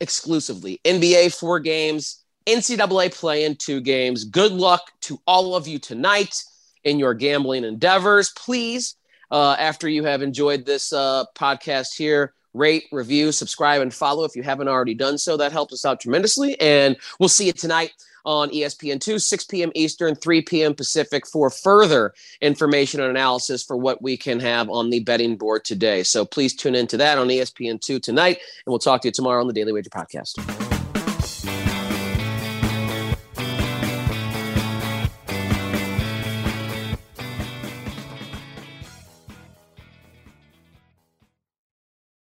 exclusively. 0.00 0.80
NBA 0.84 1.38
four 1.38 1.60
games, 1.60 2.24
NCAA 2.46 3.14
play 3.14 3.44
in 3.44 3.56
two 3.56 3.80
games. 3.80 4.24
Good 4.24 4.52
luck 4.52 4.82
to 5.02 5.20
all 5.26 5.54
of 5.54 5.68
you 5.68 5.78
tonight 5.78 6.42
in 6.84 6.98
your 6.98 7.14
gambling 7.14 7.64
endeavors. 7.64 8.32
Please, 8.36 8.96
uh, 9.30 9.56
after 9.58 9.88
you 9.88 10.04
have 10.04 10.22
enjoyed 10.22 10.66
this 10.66 10.92
uh, 10.92 11.24
podcast 11.36 11.96
here, 11.96 12.34
rate, 12.54 12.84
review, 12.92 13.32
subscribe, 13.32 13.80
and 13.80 13.92
follow 13.92 14.24
if 14.24 14.36
you 14.36 14.42
haven't 14.42 14.68
already 14.68 14.94
done 14.94 15.18
so. 15.18 15.36
That 15.36 15.52
helps 15.52 15.72
us 15.72 15.84
out 15.84 16.00
tremendously. 16.00 16.60
And 16.60 16.96
we'll 17.18 17.28
see 17.28 17.46
you 17.46 17.52
tonight 17.52 17.92
on 18.24 18.50
ESPN2, 18.50 19.20
6 19.20 19.44
p.m. 19.44 19.72
Eastern, 19.74 20.14
3 20.14 20.42
p.m. 20.42 20.74
Pacific 20.74 21.26
for 21.26 21.50
further 21.50 22.14
information 22.40 23.00
and 23.00 23.10
analysis 23.10 23.62
for 23.62 23.76
what 23.76 24.00
we 24.00 24.16
can 24.16 24.38
have 24.40 24.70
on 24.70 24.90
the 24.90 25.00
betting 25.00 25.36
board 25.36 25.64
today. 25.64 26.02
So 26.02 26.24
please 26.24 26.54
tune 26.54 26.74
into 26.74 26.96
that 26.98 27.18
on 27.18 27.28
ESPN2 27.28 28.00
tonight, 28.02 28.38
and 28.64 28.70
we'll 28.70 28.78
talk 28.78 29.02
to 29.02 29.08
you 29.08 29.12
tomorrow 29.12 29.40
on 29.40 29.48
the 29.48 29.52
Daily 29.52 29.72
Wager 29.72 29.90
Podcast. 29.90 30.71